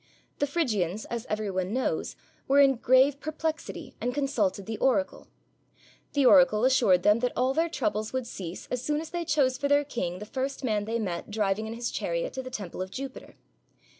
The 0.39 0.47
Phrygians, 0.47 1.05
as 1.11 1.27
everybody 1.29 1.69
knows, 1.69 2.15
were 2.47 2.59
in 2.59 2.77
grave 2.77 3.19
perplexity, 3.19 3.93
and 4.01 4.15
consulted 4.15 4.65
the 4.65 4.79
oracle. 4.79 5.27
The 6.13 6.25
oracle 6.25 6.65
assured 6.65 7.03
them 7.03 7.19
that 7.19 7.33
all 7.35 7.53
their 7.53 7.69
troubles 7.69 8.11
would 8.11 8.25
cease 8.25 8.67
as 8.71 8.81
soon 8.83 8.99
as 8.99 9.11
they 9.11 9.23
chose 9.25 9.59
for 9.59 9.67
their 9.67 9.85
king 9.85 10.17
the 10.17 10.25
first 10.25 10.63
man 10.63 10.85
they 10.85 10.97
met 10.97 11.29
driving 11.29 11.67
in 11.67 11.75
his 11.75 11.91
chariot 11.91 12.33
to 12.33 12.41
the 12.41 12.49
temple 12.49 12.81
of 12.81 12.89
Jupiter. 12.89 13.35